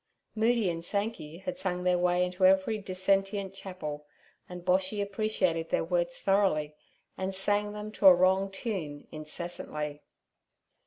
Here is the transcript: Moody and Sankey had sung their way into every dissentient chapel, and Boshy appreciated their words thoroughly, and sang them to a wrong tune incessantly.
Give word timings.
Moody 0.33 0.67
and 0.67 0.83
Sankey 0.83 1.37
had 1.45 1.59
sung 1.59 1.83
their 1.83 1.99
way 1.99 2.25
into 2.25 2.43
every 2.43 2.79
dissentient 2.79 3.53
chapel, 3.53 4.07
and 4.49 4.65
Boshy 4.65 4.99
appreciated 4.99 5.69
their 5.69 5.83
words 5.83 6.17
thoroughly, 6.17 6.73
and 7.19 7.35
sang 7.35 7.73
them 7.73 7.91
to 7.91 8.07
a 8.07 8.15
wrong 8.15 8.49
tune 8.49 9.05
incessantly. 9.11 10.01